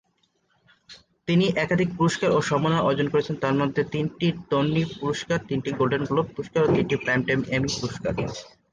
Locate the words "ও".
2.31-2.39, 6.63-6.73